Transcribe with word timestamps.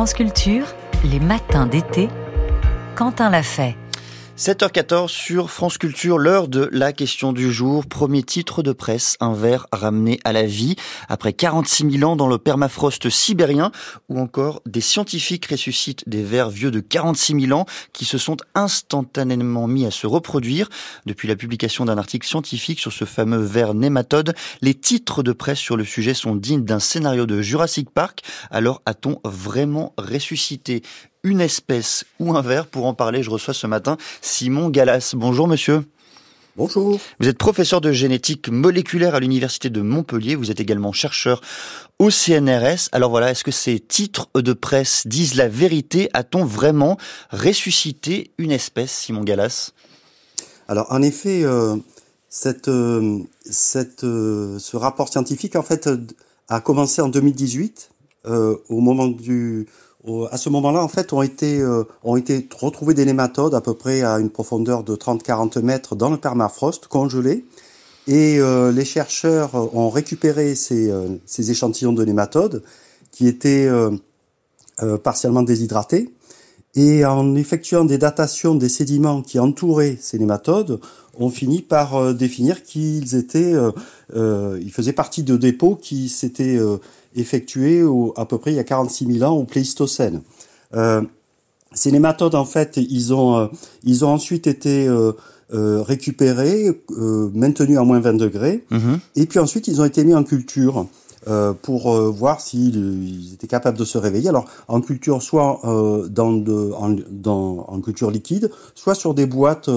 France 0.00 0.14
Culture, 0.14 0.64
les 1.04 1.20
matins 1.20 1.66
d'été, 1.66 2.08
Quentin 2.96 3.28
l'a 3.28 3.42
fait. 3.42 3.76
7h14 4.40 5.08
sur 5.08 5.50
France 5.50 5.76
Culture, 5.76 6.16
l'heure 6.16 6.48
de 6.48 6.70
la 6.72 6.94
question 6.94 7.34
du 7.34 7.52
jour. 7.52 7.84
Premier 7.84 8.22
titre 8.22 8.62
de 8.62 8.72
presse, 8.72 9.18
un 9.20 9.34
verre 9.34 9.66
ramené 9.70 10.18
à 10.24 10.32
la 10.32 10.44
vie 10.44 10.76
après 11.10 11.34
46 11.34 11.98
000 11.98 12.10
ans 12.10 12.16
dans 12.16 12.26
le 12.26 12.38
permafrost 12.38 13.10
sibérien 13.10 13.70
ou 14.08 14.18
encore 14.18 14.62
des 14.64 14.80
scientifiques 14.80 15.44
ressuscitent 15.44 16.08
des 16.08 16.22
vers 16.22 16.48
vieux 16.48 16.70
de 16.70 16.80
46 16.80 17.48
000 17.48 17.52
ans 17.52 17.66
qui 17.92 18.06
se 18.06 18.16
sont 18.16 18.38
instantanément 18.54 19.66
mis 19.66 19.84
à 19.84 19.90
se 19.90 20.06
reproduire. 20.06 20.70
Depuis 21.04 21.28
la 21.28 21.36
publication 21.36 21.84
d'un 21.84 21.98
article 21.98 22.26
scientifique 22.26 22.80
sur 22.80 22.94
ce 22.94 23.04
fameux 23.04 23.42
ver 23.42 23.74
nématode, 23.74 24.34
les 24.62 24.72
titres 24.72 25.22
de 25.22 25.32
presse 25.32 25.58
sur 25.58 25.76
le 25.76 25.84
sujet 25.84 26.14
sont 26.14 26.34
dignes 26.34 26.64
d'un 26.64 26.80
scénario 26.80 27.26
de 27.26 27.42
Jurassic 27.42 27.90
Park. 27.90 28.22
Alors 28.50 28.80
a-t-on 28.86 29.20
vraiment 29.22 29.92
ressuscité? 29.98 30.80
Une 31.22 31.40
espèce 31.40 32.04
ou 32.18 32.36
un 32.36 32.42
ver. 32.42 32.66
Pour 32.66 32.86
en 32.86 32.94
parler, 32.94 33.22
je 33.22 33.30
reçois 33.30 33.54
ce 33.54 33.66
matin 33.66 33.96
Simon 34.22 34.68
Gallas. 34.68 35.14
Bonjour 35.16 35.48
monsieur. 35.48 35.84
Bonjour. 36.56 36.98
Vous 37.20 37.28
êtes 37.28 37.38
professeur 37.38 37.80
de 37.80 37.92
génétique 37.92 38.48
moléculaire 38.48 39.14
à 39.14 39.20
l'université 39.20 39.70
de 39.70 39.80
Montpellier. 39.80 40.34
Vous 40.34 40.50
êtes 40.50 40.60
également 40.60 40.92
chercheur 40.92 41.40
au 41.98 42.10
CNRS. 42.10 42.88
Alors 42.92 43.10
voilà, 43.10 43.30
est-ce 43.30 43.44
que 43.44 43.50
ces 43.50 43.78
titres 43.78 44.28
de 44.34 44.52
presse 44.52 45.06
disent 45.06 45.36
la 45.36 45.48
vérité? 45.48 46.10
A-t-on 46.12 46.44
vraiment 46.44 46.98
ressuscité 47.30 48.32
une 48.36 48.50
espèce, 48.50 48.90
Simon 48.90 49.22
Gallas? 49.22 49.72
Alors 50.66 50.86
en 50.90 51.02
effet, 51.02 51.44
euh, 51.44 51.76
cette, 52.28 52.68
euh, 52.68 53.18
cette, 53.48 54.04
euh, 54.04 54.58
ce 54.58 54.76
rapport 54.76 55.08
scientifique 55.08 55.56
en 55.56 55.62
fait 55.62 55.88
a 56.48 56.60
commencé 56.60 57.00
en 57.00 57.08
2018 57.08 57.90
au 58.24 58.80
moment 58.80 59.08
du 59.08 59.66
à 60.30 60.36
ce 60.38 60.48
moment-là, 60.48 60.82
en 60.82 60.88
fait, 60.88 61.12
ont 61.12 61.22
été, 61.22 61.60
euh, 61.60 61.84
ont 62.04 62.16
été 62.16 62.48
retrouvés 62.58 62.94
des 62.94 63.04
nématodes 63.04 63.54
à 63.54 63.60
peu 63.60 63.74
près 63.74 64.02
à 64.02 64.18
une 64.18 64.30
profondeur 64.30 64.82
de 64.82 64.96
30-40 64.96 65.60
mètres 65.60 65.94
dans 65.94 66.10
le 66.10 66.16
permafrost, 66.16 66.86
congelés. 66.86 67.44
Et 68.06 68.38
euh, 68.38 68.72
les 68.72 68.86
chercheurs 68.86 69.54
ont 69.76 69.90
récupéré 69.90 70.54
ces, 70.54 70.90
euh, 70.90 71.08
ces, 71.26 71.50
échantillons 71.50 71.92
de 71.92 72.04
nématodes 72.04 72.62
qui 73.12 73.28
étaient 73.28 73.68
partiellement 75.02 75.42
déshydratés. 75.42 76.10
Et 76.76 77.04
en 77.04 77.34
effectuant 77.34 77.84
des 77.84 77.98
datations 77.98 78.54
des 78.54 78.68
sédiments 78.68 79.22
qui 79.22 79.38
entouraient 79.38 79.98
ces 80.00 80.18
nématodes, 80.18 80.80
on 81.18 81.28
finit 81.28 81.62
par 81.62 82.14
définir 82.14 82.62
qu'ils 82.62 83.16
étaient, 83.16 83.54
ils 84.14 84.70
faisaient 84.72 84.92
partie 84.92 85.24
de 85.24 85.36
dépôts 85.36 85.74
qui 85.74 86.08
s'étaient 86.08 86.60
effectué 87.16 87.82
à 88.16 88.24
peu 88.24 88.38
près 88.38 88.52
il 88.52 88.56
y 88.56 88.60
a 88.60 88.64
46 88.64 89.18
000 89.18 89.30
ans 89.30 89.36
au 89.36 89.42
Pléistocène. 89.44 90.22
Euh, 90.76 91.02
ces 91.72 91.92
nématodes, 91.92 92.34
en 92.34 92.44
fait, 92.44 92.76
ils 92.76 93.14
ont, 93.14 93.36
euh, 93.36 93.46
ils 93.84 94.04
ont 94.04 94.08
ensuite 94.08 94.46
été 94.46 94.88
euh, 94.88 95.12
euh 95.52 95.82
récupérés, 95.82 96.68
euh, 96.90 97.30
maintenus 97.34 97.78
à 97.78 97.82
moins 97.82 98.00
20 98.00 98.14
degrés, 98.14 98.64
mhm. 98.70 98.98
et 99.16 99.26
puis 99.26 99.38
ensuite 99.38 99.68
ils 99.68 99.80
ont 99.80 99.84
été 99.84 100.04
mis 100.04 100.14
en 100.14 100.24
culture. 100.24 100.86
Euh, 101.28 101.52
pour 101.52 101.94
voir 102.10 102.40
s'ils 102.40 103.34
étaient 103.34 103.46
capables 103.46 103.76
de 103.76 103.84
se 103.84 103.98
réveiller. 103.98 104.30
Alors 104.30 104.46
en 104.68 104.80
culture, 104.80 105.22
soit 105.22 105.60
en, 105.66 106.06
dans, 106.08 107.66
en 107.68 107.80
culture 107.82 108.10
liquide, 108.10 108.50
soit 108.74 108.94
sur 108.94 109.12
des 109.12 109.26
boîtes 109.26 109.68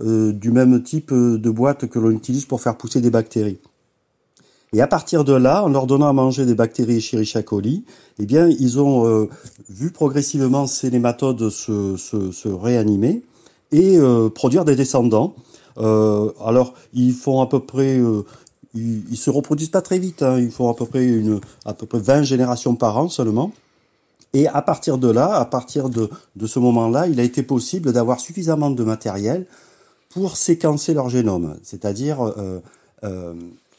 du 0.00 0.52
même 0.52 0.82
type 0.84 1.12
de 1.12 1.50
boîtes 1.50 1.86
que 1.86 1.98
l'on 1.98 2.10
utilise 2.10 2.44
pour 2.44 2.60
faire 2.60 2.76
pousser 2.76 3.00
des 3.00 3.10
bactéries. 3.10 3.58
Et 4.74 4.80
à 4.80 4.88
partir 4.88 5.22
de 5.22 5.32
là, 5.32 5.62
en 5.62 5.68
leur 5.68 5.86
donnant 5.86 6.08
à 6.08 6.12
manger 6.12 6.46
des 6.46 6.56
bactéries 6.56 6.96
Escherichia 6.96 7.44
coli, 7.44 7.84
eh 8.18 8.26
bien, 8.26 8.48
ils 8.48 8.80
ont 8.80 9.06
euh, 9.06 9.28
vu 9.70 9.92
progressivement 9.92 10.66
ces 10.66 10.90
nématodes 10.90 11.48
se, 11.48 12.48
réanimer 12.48 13.22
et 13.70 13.96
euh, 13.96 14.30
produire 14.30 14.64
des 14.64 14.74
descendants. 14.74 15.36
Euh, 15.78 16.32
alors, 16.44 16.74
ils 16.92 17.12
font 17.12 17.40
à 17.40 17.46
peu 17.46 17.60
près, 17.60 17.98
euh, 17.98 18.24
ils, 18.74 19.04
ils, 19.10 19.16
se 19.16 19.30
reproduisent 19.30 19.70
pas 19.70 19.82
très 19.82 19.98
vite. 19.98 20.22
Hein, 20.22 20.38
ils 20.38 20.50
font 20.50 20.68
à 20.70 20.74
peu 20.74 20.86
près 20.86 21.04
une, 21.04 21.40
à 21.64 21.74
peu 21.74 21.86
près 21.86 21.98
20 21.98 22.22
générations 22.22 22.74
par 22.74 22.96
an 22.98 23.08
seulement. 23.08 23.52
Et 24.32 24.48
à 24.48 24.62
partir 24.62 24.98
de 24.98 25.08
là, 25.08 25.34
à 25.34 25.44
partir 25.44 25.88
de, 25.88 26.10
de 26.34 26.46
ce 26.46 26.58
moment-là, 26.58 27.06
il 27.06 27.20
a 27.20 27.22
été 27.22 27.42
possible 27.42 27.92
d'avoir 27.92 28.18
suffisamment 28.18 28.70
de 28.70 28.82
matériel 28.82 29.46
pour 30.10 30.36
séquencer 30.36 30.94
leur 30.94 31.08
génome, 31.08 31.56
c'est-à-dire 31.62 32.22
euh, 32.22 32.60
euh, 33.04 33.34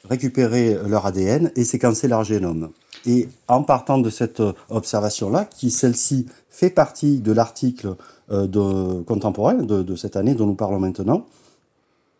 récupérer 0.09 0.77
leur 0.85 1.05
ADN 1.05 1.51
et 1.55 1.63
séquencer 1.63 2.07
leur 2.07 2.23
génome. 2.23 2.71
Et 3.05 3.29
en 3.47 3.63
partant 3.63 3.97
de 3.97 4.09
cette 4.09 4.41
observation-là, 4.69 5.45
qui 5.45 5.71
celle-ci 5.71 6.25
fait 6.49 6.69
partie 6.69 7.19
de 7.19 7.31
l'article 7.31 7.95
euh, 8.31 8.47
de, 8.47 9.01
contemporain 9.03 9.55
de, 9.55 9.83
de, 9.83 9.95
cette 9.95 10.15
année 10.15 10.35
dont 10.35 10.45
nous 10.45 10.55
parlons 10.55 10.79
maintenant, 10.79 11.25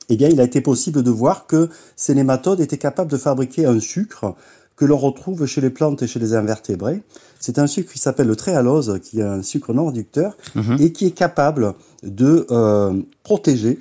eh 0.10 0.18
bien, 0.18 0.30
il 0.30 0.40
a 0.40 0.44
été 0.44 0.62
possible 0.62 1.04
de 1.04 1.12
voir 1.12 1.48
que 1.48 1.70
ces 1.96 2.16
nématodes 2.16 2.60
étaient 2.60 2.78
capables 2.78 3.12
de 3.12 3.18
fabriquer 3.18 3.66
un 3.66 3.80
sucre 3.80 4.36
que 4.76 4.86
l'on 4.86 4.98
retrouve 4.98 5.46
chez 5.46 5.62
les 5.62 5.70
plantes 5.70 6.04
et 6.04 6.08
chez 6.08 6.20
les 6.20 6.34
invertébrés. 6.34 7.02
C'est 7.40 7.60
un 7.60 7.68
sucre 7.68 7.94
qui 7.94 8.00
s'appelle 8.00 8.28
le 8.28 8.36
tréhalose, 8.36 9.00
qui 9.02 9.20
est 9.20 9.24
un 9.24 9.42
sucre 9.42 9.74
non 9.74 9.88
réducteur 9.88 10.36
mhm. 10.56 10.78
et 10.80 10.92
qui 10.92 11.06
est 11.06 11.12
capable 11.12 11.74
de 12.04 12.46
euh, 12.52 13.02
protéger 13.24 13.80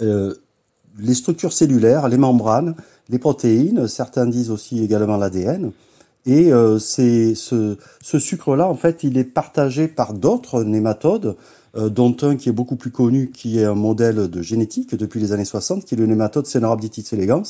euh, 0.00 0.34
les 0.98 1.14
structures 1.14 1.52
cellulaires, 1.52 2.08
les 2.08 2.16
membranes, 2.16 2.74
les 3.10 3.18
protéines, 3.18 3.86
certains 3.86 4.26
disent 4.26 4.50
aussi 4.50 4.82
également 4.82 5.16
l'ADN. 5.16 5.72
Et 6.26 6.52
euh, 6.52 6.78
c'est 6.78 7.34
ce, 7.34 7.76
ce 8.02 8.18
sucre-là, 8.18 8.68
en 8.68 8.74
fait, 8.74 9.04
il 9.04 9.16
est 9.16 9.24
partagé 9.24 9.86
par 9.86 10.12
d'autres 10.12 10.64
nématodes, 10.64 11.36
euh, 11.76 11.88
dont 11.88 12.16
un 12.22 12.36
qui 12.36 12.48
est 12.48 12.52
beaucoup 12.52 12.76
plus 12.76 12.90
connu, 12.90 13.30
qui 13.30 13.58
est 13.60 13.64
un 13.64 13.74
modèle 13.74 14.28
de 14.28 14.42
génétique 14.42 14.94
depuis 14.94 15.20
les 15.20 15.32
années 15.32 15.44
60, 15.44 15.84
qui 15.84 15.94
est 15.94 15.98
le 15.98 16.06
nématode 16.06 16.46
Cenorhabditis 16.46 17.06
elegans, 17.12 17.44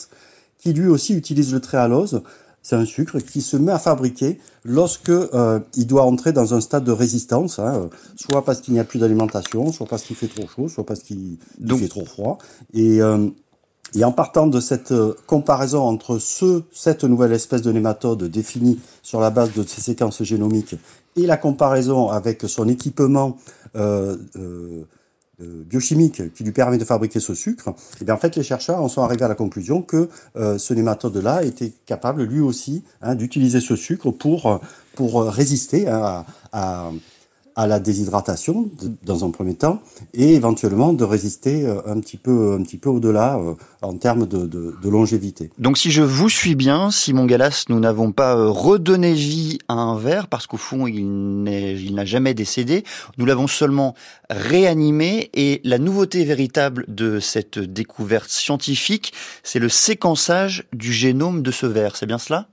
qui 0.59 0.73
lui 0.73 0.89
aussi 0.89 1.15
utilise 1.15 1.53
le 1.55 1.61
tréhalose. 1.61 2.23
C'est 2.61 2.75
un 2.75 2.85
sucre 2.85 3.21
qui 3.21 3.43
se 3.43 3.57
met 3.57 3.71
à 3.71 3.79
fabriquer 3.79 4.41
lorsque 4.65 5.11
euh, 5.11 5.61
il 5.77 5.87
doit 5.87 6.03
entrer 6.03 6.33
dans 6.33 6.53
un 6.53 6.61
stade 6.61 6.83
de 6.83 6.91
résistance, 6.91 7.61
hein, 7.61 7.89
soit 8.17 8.45
parce 8.45 8.61
qu'il 8.61 8.75
n'y 8.75 8.81
a 8.81 8.85
plus 8.85 8.99
d'alimentation, 8.99 9.71
soit 9.71 9.87
parce 9.87 10.03
qu'il 10.03 10.17
fait 10.17 10.27
trop 10.27 10.49
chaud, 10.49 10.69
soit 10.69 10.85
parce 10.85 11.01
qu'il 11.01 11.39
fait 11.65 11.89
trop 11.89 12.05
froid. 12.05 12.39
Et 12.75 13.01
euh, 13.01 13.29
et 13.97 14.05
en 14.05 14.13
partant 14.13 14.47
de 14.47 14.61
cette 14.61 14.93
euh, 14.93 15.15
comparaison 15.27 15.83
entre 15.83 16.19
ce, 16.19 16.63
cette 16.73 17.05
nouvelle 17.05 17.33
espèce 17.33 17.63
de 17.63 17.73
nématode 17.73 18.25
définie 18.25 18.79
sur 19.03 19.21
la 19.21 19.31
base 19.31 19.53
de 19.55 19.63
ces 19.63 19.81
séquences 19.81 20.23
génomiques 20.23 20.77
et 21.17 21.27
la 21.27 21.39
comparaison 21.39 22.11
avec 22.11 22.43
son 22.43 22.69
équipement 22.69 23.39
euh, 23.75 24.17
euh, 24.37 24.85
biochimique 25.39 26.33
qui 26.35 26.45
lui 26.45 26.53
permet 26.53 26.79
de 26.79 26.85
fabriquer 26.85 27.21
ce 27.21 27.35
sucre, 27.35 27.75
eh 28.01 28.05
bien 28.05 28.15
en 28.15 28.19
fait 28.19 28.37
les 28.37 28.43
chercheurs 28.43 28.81
en 28.81 28.89
sont 28.89 29.03
arrivés 29.03 29.25
à 29.25 29.29
la 29.29 29.35
conclusion 29.35 29.83
que 29.83 30.09
ce 30.35 30.73
nématode-là 30.73 31.45
était 31.45 31.75
capable 31.85 32.23
lui 32.23 32.41
aussi 32.41 32.85
hein, 33.03 33.15
d'utiliser 33.15 33.61
ce 33.61 33.77
sucre 33.77 34.11
pour 34.13 34.61
pour 34.95 35.25
résister 35.25 35.89
hein, 35.89 36.25
à 36.53 36.91
à 37.57 37.67
la 37.67 37.81
déshydratation 37.81 38.71
dans 39.03 39.25
un 39.25 39.31
premier 39.31 39.55
temps 39.55 39.81
et 40.13 40.35
éventuellement 40.35 40.93
de 40.93 41.05
résister 41.05 41.67
euh, 41.67 41.81
un 41.87 41.99
petit 42.01 42.19
peu 42.19 42.53
un 42.53 42.63
petit 42.63 42.77
peu 42.77 42.91
au-delà 42.91 43.39
euh, 43.39 43.55
en 43.81 43.97
termes 43.97 44.27
de, 44.27 44.47
de, 44.47 44.77
de, 44.81 44.89
longévité. 44.91 45.51
Donc 45.59 45.79
si 45.79 45.91
je 45.91 46.03
vous 46.03 46.29
suis 46.29 46.55
bien, 46.55 46.91
Simon 46.91 47.25
Gallas, 47.25 47.65
nous 47.71 47.81
n'avons 47.81 48.13
pas 48.13 48.37
euh, 48.37 48.51
redonné 48.51 49.15
vie 49.15 49.59
à 49.69 49.75
un 49.75 49.99
verre 49.99 50.29
parce 50.29 50.47
qu'au 50.47 50.59
fond 50.59 50.87
il 50.87 51.43
n'a 51.43 52.05
jamais 52.05 52.35
décédé. 52.35 52.85
Nous 53.17 53.25
l'avons 53.25 53.47
seulement 53.47 53.95
réanimé 54.29 55.31
et 55.33 55.63
la 55.65 55.79
nouveauté 55.79 56.25
véritable 56.25 56.85
de 56.89 57.21
cette 57.21 57.59
découverte 57.59 58.29
scientifique, 58.29 59.15
c'est 59.43 59.59
le 59.59 59.71
séquençage 59.71 60.67
du 60.75 60.93
génome 60.93 61.43
de 61.43 61.51
ce 61.51 61.65
verre. 61.65 61.97
C'est 61.97 62.07
bien 62.07 62.19
cela? 62.19 62.49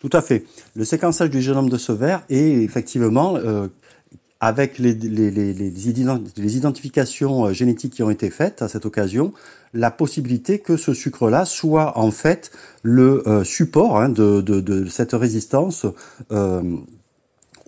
Tout 0.00 0.10
à 0.14 0.22
fait. 0.22 0.44
Le 0.74 0.84
séquençage 0.84 1.28
du 1.28 1.42
génome 1.42 1.68
de 1.68 1.76
ce 1.76 1.92
verre 1.92 2.22
est 2.30 2.62
effectivement 2.62 3.36
euh, 3.36 3.68
avec 4.40 4.78
les, 4.78 4.94
les, 4.94 5.30
les, 5.30 5.52
les, 5.52 6.56
identifications 6.56 7.46
euh, 7.46 7.52
génétiques 7.52 7.92
qui 7.92 8.02
ont 8.02 8.10
été 8.10 8.30
faites 8.30 8.62
à 8.62 8.68
cette 8.68 8.86
occasion, 8.86 9.32
la 9.74 9.90
possibilité 9.90 10.58
que 10.58 10.76
ce 10.76 10.94
sucre-là 10.94 11.44
soit 11.44 11.98
en 11.98 12.10
fait 12.10 12.50
le 12.82 13.26
euh, 13.28 13.44
support 13.44 13.98
hein, 13.98 14.08
de, 14.08 14.40
de, 14.40 14.60
de, 14.60 14.86
cette 14.86 15.12
résistance 15.12 15.86
euh, 16.32 16.62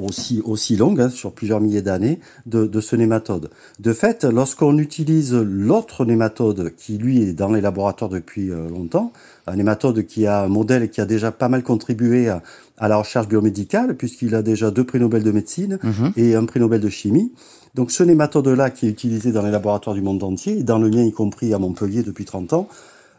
aussi, 0.05 0.43
aussi 0.45 0.77
longue, 0.77 1.01
hein, 1.01 1.09
sur 1.09 1.33
plusieurs 1.33 1.61
milliers 1.61 1.83
d'années, 1.83 2.21
de, 2.47 2.67
de, 2.67 2.81
ce 2.81 2.97
nématode. 2.97 3.51
De 3.81 3.93
fait, 3.93 4.25
lorsqu'on 4.25 4.79
utilise 4.79 5.35
l'autre 5.35 6.05
nématode, 6.05 6.75
qui 6.77 6.99
lui 6.99 7.23
est 7.23 7.33
dans 7.33 7.53
les 7.53 7.61
laboratoires 7.61 8.11
depuis 8.11 8.51
euh, 8.51 8.69
longtemps, 8.69 9.13
un 9.47 9.57
nématode 9.57 10.07
qui 10.07 10.27
a 10.27 10.43
un 10.43 10.49
modèle 10.49 10.91
qui 10.91 11.01
a 11.01 11.05
déjà 11.05 11.33
pas 11.33 11.49
mal 11.49 11.63
contribué 11.63 12.29
à, 12.29 12.43
à 12.79 12.89
la 12.89 12.97
recherche 12.97 13.29
biomédicale, 13.29 13.97
puisqu'il 13.97 14.35
a 14.35 14.43
déjà 14.43 14.71
deux 14.71 14.85
prix 14.85 15.01
Nobel 15.01 15.23
de 15.23 15.31
médecine 15.31 15.79
mhm. 15.83 16.13
et 16.17 16.35
un 16.35 16.45
prix 16.45 16.61
Nobel 16.61 16.81
de 16.81 16.89
chimie. 16.89 17.33
Donc 17.75 17.91
ce 17.91 18.03
nématode-là 18.03 18.71
qui 18.71 18.87
est 18.87 18.91
utilisé 18.91 19.33
dans 19.33 19.43
les 19.43 19.51
laboratoires 19.51 19.95
du 19.95 20.03
monde 20.03 20.23
entier, 20.23 20.63
dans 20.63 20.79
le 20.79 20.91
mien 20.91 21.03
y 21.03 21.13
compris 21.13 21.55
à 21.55 21.59
Montpellier 21.59 22.03
depuis 22.03 22.25
30 22.25 22.53
ans, 22.53 22.69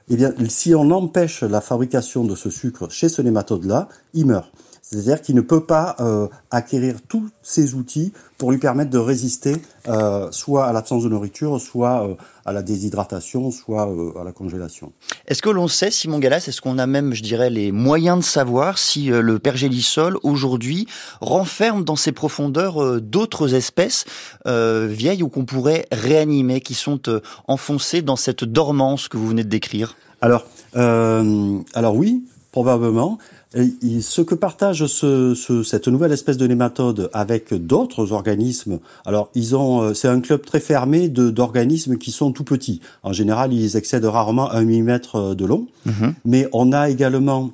eh 0.10 0.16
bien, 0.16 0.34
si 0.50 0.76
on 0.76 0.92
empêche 0.92 1.44
la 1.44 1.62
fabrication 1.62 2.24
de 2.24 2.36
ce 2.36 2.50
sucre 2.50 2.90
chez 2.90 3.10
ce 3.10 3.22
nématode-là, 3.22 3.88
il 4.14 4.26
meurt. 4.26 4.52
C'est-à-dire 4.84 5.22
qu'il 5.22 5.34
ne 5.36 5.42
peut 5.42 5.64
pas 5.64 5.96
euh, 6.02 6.28
acquérir 6.52 6.98
tous 7.08 7.30
ces 7.42 7.74
outils 7.74 8.12
pour 8.38 8.52
lui 8.52 8.58
permettre 8.58 8.92
de 8.92 8.98
résister 8.98 9.56
euh, 9.88 10.30
soit 10.32 10.66
à 10.66 10.74
l'absence 10.74 11.04
de 11.04 11.10
nourriture, 11.10 11.60
soit 11.62 12.06
euh, 12.06 12.16
à 12.46 12.52
la 12.52 12.62
déshydratation, 12.62 13.50
soit 13.50 13.90
à 14.20 14.26
la 14.26 14.34
congélation. 14.34 14.92
Est-ce 15.26 15.42
que 15.42 15.50
l'on 15.50 15.70
sait, 15.70 15.90
Simon 15.90 16.20
Gallas, 16.20 16.46
est-ce 16.50 16.60
qu'on 16.60 16.78
a 16.78 16.86
même, 16.86 17.14
je 17.14 17.24
dirais, 17.24 17.50
les 17.50 17.72
moyens 17.72 18.20
de 18.20 18.24
savoir 18.24 18.78
si 18.78 19.06
le 19.06 19.40
pergélisol 19.40 20.18
aujourd'hui 20.22 20.86
renferme 21.22 21.86
dans 21.86 21.96
ses 21.96 22.12
profondeurs 22.12 23.02
d'autres 23.02 23.54
espèces 23.54 24.04
vieilles 24.46 25.24
ou 25.24 25.30
qu'on 25.30 25.46
pourrait 25.46 25.88
réanimer, 25.94 26.60
qui 26.60 26.74
sont 26.74 27.00
enfoncées 27.48 28.02
dans 28.02 28.18
cette 28.18 28.44
dormance 28.44 29.08
que 29.08 29.16
vous 29.16 29.28
venez 29.28 29.46
de 29.46 29.50
décrire? 29.50 29.96
Alors, 30.20 30.46
alors 30.74 31.96
oui, 31.96 32.24
probablement. 32.54 33.18
Et 33.56 34.00
ce 34.02 34.22
que 34.22 34.36
partage 34.36 34.86
ce, 34.86 35.34
ce, 35.34 35.64
cette 35.64 35.88
nouvelle 35.88 36.12
espèce 36.12 36.38
de 36.38 36.48
nématode 36.48 37.10
avec 37.12 37.54
d'autres 37.54 38.14
organismes, 38.14 38.80
alors 39.06 39.30
ils 39.34 39.56
ont, 39.56 39.82
euh, 39.82 39.94
c'est 39.94 40.08
un 40.08 40.22
club 40.22 40.46
très 40.46 40.60
fermé 40.60 41.10
de, 41.10 41.32
d'organismes 41.32 41.98
qui 41.98 42.12
sont 42.12 42.32
tout 42.32 42.44
petits. 42.44 42.80
En 43.02 43.12
général, 43.12 43.54
ils 43.54 43.76
excèdent 43.76 44.06
rarement 44.06 44.52
un 44.52 44.64
millimètre 44.64 45.16
euh, 45.16 45.36
de 45.36 45.46
long. 45.46 45.68
Mhm. 45.86 46.14
Mais 46.26 46.48
on 46.54 46.72
a 46.72 46.90
également 46.90 47.52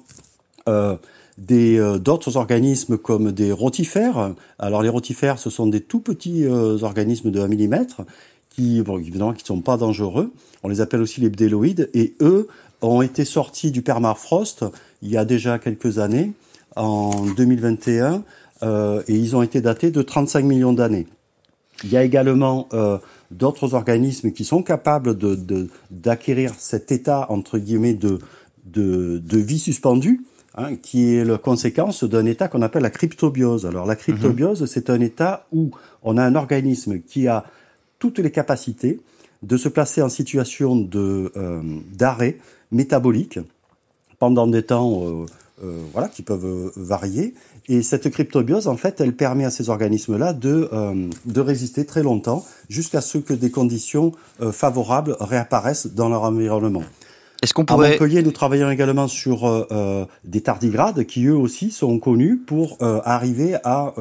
euh, 0.68 0.96
des 1.38 1.80
euh, 1.80 1.98
d'autres 1.98 2.36
organismes 2.36 2.98
comme 2.98 3.32
des 3.32 3.54
rotifères. 3.54 4.34
Alors 4.60 4.84
les 4.84 4.90
rotifères, 4.90 5.40
ce 5.40 5.50
sont 5.50 5.68
des 5.68 5.80
tout 5.80 6.02
petits 6.02 6.46
organismes 6.46 7.32
de 7.32 7.40
1 7.40 7.48
mm 7.48 7.86
qui, 8.50 8.82
bon, 8.82 8.98
évidemment, 8.98 9.32
qui 9.32 9.46
sont 9.46 9.62
pas 9.62 9.78
dangereux. 9.78 10.34
On 10.64 10.68
les 10.68 10.82
appelle 10.82 11.02
aussi 11.02 11.22
les 11.22 11.30
bdéloïdes 11.30 11.90
et 11.94 12.16
eux 12.20 12.48
ont 12.82 13.02
été 13.02 13.26
sortis 13.26 13.72
du 13.72 13.82
permafrost 13.82 14.66
il 15.02 15.10
y 15.10 15.18
a 15.18 15.26
déjà 15.26 15.60
quelques 15.60 16.00
années, 16.00 16.34
en 16.76 17.26
2021, 17.26 18.24
euh, 18.64 19.02
et 19.08 19.16
ils 19.16 19.36
ont 19.36 19.42
été 19.42 19.62
datés 19.62 19.92
de 19.92 20.02
35 20.02 20.44
millions 20.44 20.74
d'années. 20.74 21.08
Il 21.84 21.92
y 21.92 21.98
a 21.98 22.04
également 22.04 22.68
euh, 22.74 22.98
d'autres 23.32 23.74
organismes 23.74 24.32
qui 24.32 24.44
sont 24.44 24.64
capables 24.64 25.18
de, 25.18 25.70
d'acquérir 25.92 26.54
cet 26.58 26.92
état 26.92 27.26
entre 27.30 27.58
guillemets 27.58 27.94
de, 27.94 28.20
de, 28.66 29.18
de 29.18 29.38
vie 29.38 29.60
suspendue, 29.60 30.26
hein, 30.56 30.76
qui 30.76 31.16
est 31.16 31.24
la 31.24 31.38
conséquence 31.38 32.04
d'un 32.04 32.26
état 32.26 32.50
qu'on 32.50 32.62
appelle 32.62 32.84
la 32.84 32.90
cryptobiose. 32.90 33.66
Alors 33.66 33.86
la 33.86 33.96
cryptobiose, 33.96 34.66
c'est 34.66 34.90
un 34.90 35.00
état 35.00 35.48
où 35.54 35.72
on 36.04 36.18
a 36.18 36.24
un 36.24 36.36
organisme 36.36 37.00
qui 37.00 37.28
a 37.28 37.46
toutes 37.98 38.20
les 38.20 38.32
capacités 38.32 39.00
de 39.44 39.58
se 39.58 39.70
placer 39.70 40.02
en 40.02 40.10
situation 40.10 40.76
de 40.76 41.32
euh, 41.38 41.62
d'arrêt 41.94 42.38
métabolique 42.72 43.40
pendant 44.20 44.48
des 44.48 44.64
temps 44.64 45.02
euh, 45.02 45.26
euh, 45.64 45.82
voilà, 45.94 46.10
qui 46.10 46.22
peuvent 46.22 46.46
euh, 46.46 46.72
varier. 46.76 47.34
Et 47.68 47.82
cette 47.82 48.10
cryptobiose, 48.10 48.68
en 48.68 48.78
fait, 48.78 49.02
elle 49.02 49.16
permet 49.16 49.46
à 49.46 49.50
ces 49.50 49.70
organismes-là 49.70 50.34
de, 50.34 50.70
de 51.26 51.42
résister 51.42 51.86
très 51.86 52.02
longtemps 52.02 52.44
jusqu'à 52.68 53.00
ce 53.00 53.20
que 53.20 53.34
des 53.34 53.52
conditions 53.52 54.12
favorables 54.40 55.16
réapparaissent 55.20 55.88
dans 55.88 56.10
leur 56.10 56.24
environnement. 56.24 56.82
Est-ce 57.44 57.54
qu'on 57.54 57.66
pourrait... 57.66 57.90
À 57.90 57.92
Montpellier, 57.92 58.24
nous 58.24 58.32
travaillons 58.32 58.72
également 58.72 59.08
sur 59.08 59.68
des 60.24 60.42
tardigrades 60.42 61.06
qui, 61.06 61.26
eux 61.26 61.36
aussi, 61.36 61.70
sont 61.70 62.00
connus 62.00 62.38
pour 62.38 62.78
arriver 62.82 63.56
à 63.64 63.94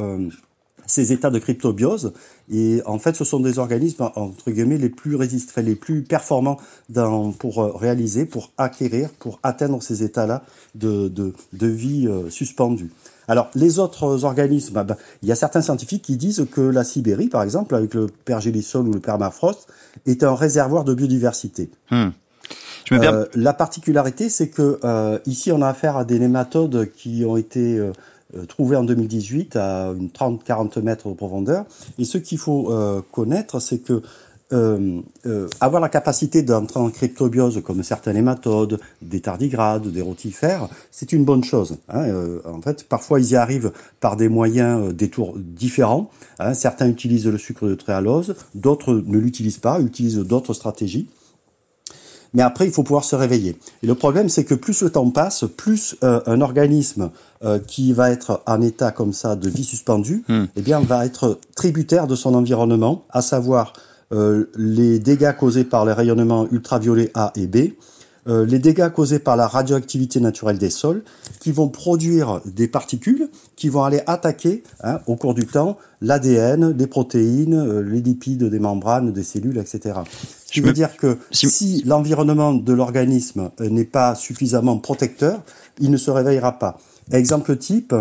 ces 0.89 1.13
états 1.13 1.31
de 1.31 1.39
cryptobiose. 1.39 2.13
Et 2.51 2.83
en 2.87 2.99
fait, 2.99 3.15
ce 3.15 3.25
sont 3.25 3.39
des 3.39 3.61
organismes, 3.61 4.11
entre 4.17 4.51
guillemets, 4.51 4.79
les 4.79 4.89
plus 4.89 5.15
résistants, 5.15 5.61
les 5.61 5.77
plus 5.77 6.03
performants 6.03 6.57
dans, 6.89 7.31
pour 7.31 7.63
euh, 7.63 7.71
réaliser, 7.73 8.25
pour 8.25 8.51
acquérir, 8.59 9.11
pour 9.11 9.39
atteindre 9.45 9.81
ces 9.83 10.03
états-là 10.03 10.43
de, 10.75 11.09
de, 11.09 11.35
de, 11.53 11.67
vie 11.67 12.09
euh, 12.09 12.31
suspendue. 12.31 12.91
Alors, 13.29 13.51
les 13.55 13.79
autres 13.79 14.25
organismes, 14.25 14.83
ben, 14.83 14.97
il 15.23 15.29
y 15.29 15.33
a 15.33 15.37
certains 15.37 15.61
scientifiques 15.61 16.03
qui 16.03 16.17
disent 16.17 16.47
que 16.51 16.63
la 16.63 16.83
Sibérie, 16.83 17.29
par 17.29 17.43
exemple, 17.43 17.75
avec 17.75 17.93
le 17.93 18.07
pergélisol 18.25 18.89
ou 18.89 18.93
le 18.93 19.01
permafrost, 19.01 19.69
est 20.07 20.25
un 20.25 20.35
réservoir 20.35 20.85
de 20.85 20.95
biodiversité. 20.95 21.69
Hmm. 21.91 22.09
Euh, 22.93 23.27
la 23.35 23.53
particularité, 23.53 24.31
c'est 24.31 24.49
que 24.49 24.81
euh, 24.83 25.19
ici, 25.27 25.53
on 25.53 25.61
a 25.61 25.69
affaire 25.69 25.99
à 25.99 26.07
des 26.07 26.19
nématodes 26.19 26.91
qui 26.97 27.27
ont 27.27 27.37
été 27.37 27.79
euh, 28.37 28.45
trouvé 28.45 28.77
en 28.77 28.85
2018 28.85 29.57
à 29.57 29.95
une 29.99 30.09
30-40 30.09 30.81
mètres 30.83 31.09
de 31.09 31.15
profondeur. 31.15 31.65
Et 31.99 32.05
ce 32.05 32.19
qu'il 32.19 32.39
faut 32.39 32.71
euh, 32.71 33.01
connaître, 33.11 33.61
c'est 33.61 33.79
que 33.79 34.03
euh, 34.51 35.03
euh, 35.27 35.47
avoir 35.61 35.83
la 35.83 35.91
capacité 35.91 36.43
d'entrer 36.43 36.81
en 36.81 36.91
cryptobiose 36.91 37.63
comme 37.63 37.83
certains 37.83 38.15
hématodes, 38.15 38.81
des 39.03 39.21
tardigrades, 39.21 39.89
des 39.89 40.01
rotifères, 40.01 40.69
c'est 40.91 41.13
une 41.13 41.25
bonne 41.25 41.45
chose. 41.45 41.77
Hein. 41.91 42.11
en 42.47 42.63
fait, 42.63 42.85
parfois 42.85 43.21
ils 43.21 43.33
y 43.33 43.37
arrivent 43.37 43.73
par 44.01 44.17
des 44.17 44.31
moyens, 44.31 44.95
des 44.95 45.11
tours 45.11 45.35
différents. 45.37 46.11
Hein. 46.39 46.55
Certains 46.55 46.89
utilisent 46.89 47.27
le 47.27 47.37
sucre 47.37 47.69
de 47.69 47.75
tréhalose, 47.75 48.37
d'autres 48.55 48.95
ne 48.95 49.19
l'utilisent 49.19 49.59
pas, 49.59 49.81
utilisent 49.81 50.17
d'autres 50.19 50.55
stratégies 50.55 51.09
mais 52.35 52.43
après, 52.43 52.67
il 52.67 52.73
faut 52.73 52.83
pouvoir 52.83 53.05
se 53.05 53.17
réveiller. 53.17 53.59
Et 53.83 53.87
le 53.87 53.95
problème, 53.95 54.29
c'est 54.29 54.45
que 54.45 54.55
plus 54.55 54.83
le 54.83 54.91
temps 54.91 55.11
passe, 55.11 55.45
plus 55.57 55.97
euh, 56.05 56.21
un 56.27 56.41
organisme 56.41 57.11
euh, 57.45 57.59
qui 57.59 57.93
va 57.93 58.11
être 58.11 58.43
en 58.47 58.61
état 58.61 58.91
comme 58.91 59.13
ça 59.13 59.37
de 59.37 59.49
vie 59.49 59.65
suspendue, 59.65 60.25
hmm. 60.29 60.45
eh 60.57 60.63
bien, 60.63 60.81
va 60.81 61.07
être 61.07 61.39
tributaire 61.57 62.07
de 62.07 62.17
son 62.17 62.35
environnement, 62.35 63.05
à 63.11 63.23
savoir 63.23 63.73
euh, 64.13 64.51
les 64.57 64.99
dégâts 64.99 65.35
causés 65.37 65.65
par 65.65 65.85
les 65.85 65.93
rayonnements 65.93 66.47
ultraviolets 66.51 67.11
A 67.15 67.33
et 67.37 67.47
B, 67.47 67.73
euh, 68.29 68.45
les 68.45 68.59
dégâts 68.59 68.91
causés 68.91 69.19
par 69.19 69.37
la 69.37 69.47
radioactivité 69.47 70.21
naturelle 70.21 70.59
des 70.59 70.71
sols, 70.71 71.03
qui 71.41 71.51
vont 71.51 71.69
produire 71.69 72.41
des 72.45 72.69
particules 72.69 73.31
qui 73.57 73.69
vont 73.69 73.85
aller 73.85 74.03
attaquer 74.07 74.63
hein, 74.83 75.01
au 75.07 75.17
cours 75.17 75.35
du 75.35 75.47
temps 75.47 75.79
l'ADN, 76.03 76.77
les 76.77 76.87
protéines, 76.87 77.55
euh, 77.55 77.81
les 77.81 78.01
lipides 78.01 78.45
des 78.45 78.59
membranes, 78.59 79.13
des 79.13 79.23
cellules, 79.23 79.59
etc. 79.59 80.01
Ce 80.47 80.53
qui 80.53 80.61
veut 80.61 80.73
dire 80.73 80.97
que 80.97 81.19
si, 81.31 81.83
l'environnement 81.87 82.53
de 82.53 82.73
l'organisme 82.73 83.51
euh, 83.61 83.71
n'est 83.71 83.85
pas 83.85 84.15
suffisamment 84.15 84.77
protecteur, 84.79 85.41
il 85.81 85.91
ne 85.91 85.97
se 85.97 86.11
réveillera 86.11 86.59
pas. 86.59 86.79
Exemple 87.11 87.57
type, 87.57 87.95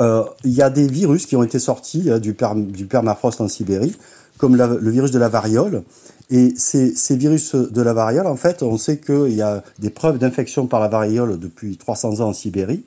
il 0.00 0.50
y 0.50 0.62
a 0.62 0.70
des 0.70 0.88
virus 0.88 1.26
qui 1.26 1.36
ont 1.36 1.44
été 1.44 1.58
sortis 1.58 2.08
du, 2.20 2.34
du 2.56 2.86
permafrost 2.86 3.40
en 3.40 3.48
Sibérie, 3.48 3.94
comme 4.38 4.56
le 4.56 4.90
virus 4.90 5.10
de 5.10 5.18
la 5.18 5.28
variole, 5.28 5.84
et 6.30 6.54
ces, 6.56 7.16
virus 7.16 7.54
de 7.54 7.82
la 7.82 7.92
variole, 7.92 8.26
en 8.26 8.36
fait, 8.36 8.62
on 8.62 8.78
sait 8.78 8.98
qu'il 8.98 9.34
y 9.34 9.42
a 9.42 9.62
des 9.78 9.90
preuves 9.90 10.18
d'infection 10.18 10.66
par 10.66 10.80
la 10.80 10.88
variole 10.88 11.38
depuis 11.38 11.76
300 11.76 12.20
ans 12.20 12.28
en 12.28 12.32
Sibérie. 12.32 12.84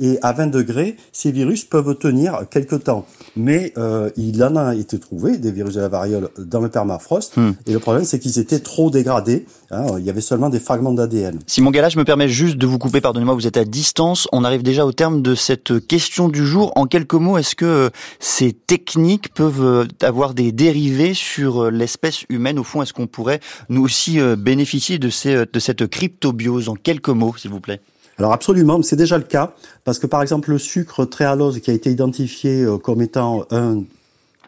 Et 0.00 0.18
à 0.22 0.32
20 0.32 0.48
degrés, 0.48 0.96
ces 1.12 1.30
virus 1.30 1.64
peuvent 1.64 1.96
tenir 1.96 2.44
quelque 2.50 2.76
temps. 2.76 3.06
Mais 3.36 3.72
euh, 3.78 4.10
il 4.16 4.42
en 4.42 4.56
a 4.56 4.74
été 4.74 4.98
trouvé 4.98 5.38
des 5.38 5.52
virus 5.52 5.74
de 5.74 5.80
la 5.80 5.88
variole 5.88 6.28
dans 6.38 6.60
le 6.60 6.68
permafrost. 6.68 7.36
Hmm. 7.36 7.52
Et 7.66 7.72
le 7.72 7.78
problème, 7.78 8.04
c'est 8.04 8.18
qu'ils 8.18 8.38
étaient 8.38 8.60
trop 8.60 8.90
dégradés. 8.90 9.46
Hein, 9.70 9.86
il 9.98 10.04
y 10.04 10.10
avait 10.10 10.20
seulement 10.20 10.48
des 10.48 10.60
fragments 10.60 10.92
d'ADN. 10.92 11.38
Simon 11.46 11.70
Gala, 11.70 11.88
je 11.88 11.98
me 11.98 12.04
permets 12.04 12.28
juste 12.28 12.56
de 12.56 12.66
vous 12.66 12.78
couper. 12.78 13.00
Pardonnez-moi, 13.00 13.34
vous 13.34 13.46
êtes 13.46 13.56
à 13.56 13.64
distance. 13.64 14.28
On 14.32 14.44
arrive 14.44 14.62
déjà 14.62 14.86
au 14.86 14.92
terme 14.92 15.22
de 15.22 15.34
cette 15.34 15.86
question 15.86 16.28
du 16.28 16.46
jour. 16.46 16.72
En 16.76 16.86
quelques 16.86 17.14
mots, 17.14 17.38
est-ce 17.38 17.56
que 17.56 17.90
ces 18.20 18.52
techniques 18.52 19.32
peuvent 19.34 19.64
euh, 19.64 19.84
avoir 20.02 20.34
des 20.34 20.52
dérivés 20.52 21.14
sur 21.14 21.64
euh, 21.64 21.70
l'espèce 21.70 22.24
humaine? 22.28 22.58
Au 22.58 22.64
fond, 22.64 22.82
est-ce 22.82 22.92
qu'on 22.92 23.06
pourrait 23.06 23.40
nous 23.68 23.82
aussi 23.82 24.20
euh, 24.20 24.36
bénéficier 24.36 24.98
de, 24.98 25.10
ces, 25.10 25.46
de 25.46 25.58
cette 25.58 25.86
cryptobiose? 25.86 26.68
En 26.68 26.74
quelques 26.74 27.08
mots, 27.08 27.34
s'il 27.36 27.50
vous 27.50 27.60
plaît. 27.60 27.80
Alors 28.18 28.32
absolument, 28.32 28.82
c'est 28.82 28.96
déjà 28.96 29.18
le 29.18 29.24
cas, 29.24 29.54
parce 29.84 29.98
que 29.98 30.06
par 30.06 30.22
exemple 30.22 30.50
le 30.50 30.58
sucre 30.58 31.04
tréhalose 31.04 31.60
qui 31.60 31.70
a 31.70 31.74
été 31.74 31.90
identifié 31.90 32.62
euh, 32.62 32.78
comme 32.78 33.02
étant 33.02 33.44
un 33.50 33.82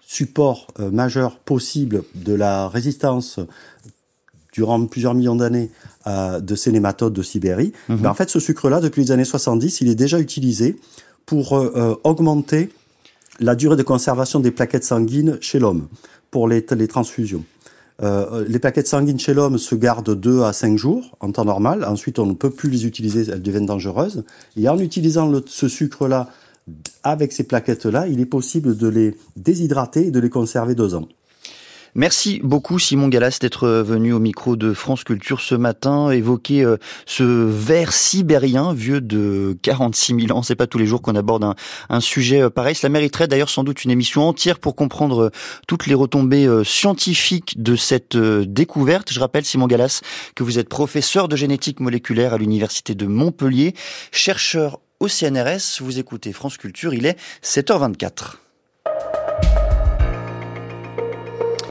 support 0.06 0.68
euh, 0.80 0.90
majeur 0.90 1.36
possible 1.38 2.02
de 2.14 2.32
la 2.32 2.68
résistance 2.68 3.40
durant 4.52 4.84
plusieurs 4.86 5.14
millions 5.14 5.36
d'années 5.36 5.70
euh, 6.06 6.40
de 6.40 6.54
ces 6.54 6.72
nématodes 6.72 7.12
de 7.12 7.22
Sibérie, 7.22 7.72
mhm. 7.88 7.98
ben, 7.98 8.10
en 8.10 8.14
fait 8.14 8.30
ce 8.30 8.40
sucre-là, 8.40 8.80
depuis 8.80 9.02
les 9.02 9.12
années 9.12 9.26
70, 9.26 9.82
il 9.82 9.88
est 9.88 9.94
déjà 9.94 10.18
utilisé 10.18 10.76
pour 11.26 11.52
augmenter 12.04 12.70
la 13.38 13.54
durée 13.54 13.76
de 13.76 13.82
conservation 13.82 14.40
des 14.40 14.50
plaquettes 14.50 14.84
sanguines 14.84 15.36
chez 15.42 15.58
l'homme 15.58 15.88
pour 16.30 16.48
les, 16.48 16.64
les 16.70 16.88
transfusions. 16.88 17.44
Euh, 18.00 18.44
les 18.46 18.58
plaquettes 18.58 18.86
sanguines 18.86 19.18
chez 19.18 19.34
l'homme 19.34 19.58
se 19.58 19.74
gardent 19.74 20.14
2 20.14 20.42
à 20.42 20.52
5 20.52 20.76
jours 20.76 21.16
en 21.20 21.32
temps 21.32 21.44
normal. 21.44 21.84
Ensuite, 21.84 22.18
on 22.18 22.26
ne 22.26 22.34
peut 22.34 22.50
plus 22.50 22.70
les 22.70 22.86
utiliser, 22.86 23.30
elles 23.30 23.42
deviennent 23.42 23.66
dangereuses. 23.66 24.24
Et 24.56 24.68
en 24.68 24.78
utilisant 24.78 25.32
ce 25.46 25.68
sucre-là 25.68 26.30
avec 27.02 27.32
ces 27.32 27.44
plaquettes-là, 27.44 28.06
il 28.08 28.20
est 28.20 28.26
possible 28.26 28.76
de 28.76 28.88
les 28.88 29.16
déshydrater 29.36 30.06
et 30.06 30.10
de 30.10 30.20
les 30.20 30.30
conserver 30.30 30.74
deux 30.74 30.94
ans. 30.94 31.08
Merci 31.98 32.40
beaucoup 32.44 32.78
Simon 32.78 33.08
Gallas 33.08 33.38
d'être 33.40 33.66
venu 33.66 34.12
au 34.12 34.20
micro 34.20 34.54
de 34.54 34.72
France 34.72 35.02
Culture 35.02 35.40
ce 35.40 35.56
matin, 35.56 36.12
évoquer 36.12 36.62
euh, 36.62 36.76
ce 37.06 37.24
ver 37.24 37.92
sibérien 37.92 38.72
vieux 38.72 39.00
de 39.00 39.58
46 39.62 40.26
000 40.26 40.38
ans. 40.38 40.44
C'est 40.44 40.54
pas 40.54 40.68
tous 40.68 40.78
les 40.78 40.86
jours 40.86 41.02
qu'on 41.02 41.16
aborde 41.16 41.42
un, 41.42 41.56
un, 41.88 41.98
sujet 41.98 42.40
euh, 42.40 42.50
pareil. 42.50 42.76
Cela 42.76 42.90
mériterait 42.90 43.26
d'ailleurs 43.26 43.50
sans 43.50 43.64
doute 43.64 43.82
une 43.82 43.90
émission 43.90 44.28
entière 44.28 44.60
pour 44.60 44.76
comprendre 44.76 45.24
euh, 45.24 45.30
toutes 45.66 45.88
les 45.88 45.94
retombées 45.94 46.48
scientifiques 46.62 47.60
de 47.60 47.74
cette 47.74 48.16
découverte. 48.16 49.12
Je 49.12 49.18
rappelle 49.18 49.44
Simon 49.44 49.66
Gallas 49.66 50.00
que 50.36 50.44
vous 50.44 50.60
êtes 50.60 50.68
professeur 50.68 51.26
de 51.26 51.34
génétique 51.34 51.80
moléculaire 51.80 52.32
à 52.32 52.38
l'université 52.38 52.94
de 52.94 53.06
Montpellier, 53.06 53.74
chercheur 54.12 54.78
au 55.00 55.08
CNRS. 55.08 55.80
Vous 55.80 55.98
écoutez 55.98 56.32
France 56.32 56.58
Culture, 56.58 56.94
il 56.94 57.06
est 57.06 57.18
7h24. 57.42 58.36